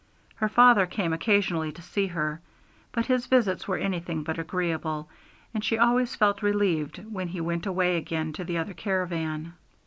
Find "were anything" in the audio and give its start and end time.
3.67-4.23